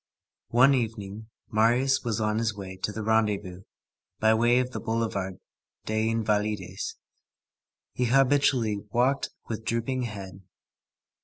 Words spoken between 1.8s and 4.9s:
was on his way to the rendezvous, by way of the